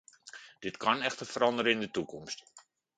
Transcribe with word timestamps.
Dit 0.59 0.77
kan 0.77 1.01
echter 1.01 1.25
veranderen 1.25 1.71
in 1.71 1.79
de 1.79 1.91
toekomst. 1.91 2.43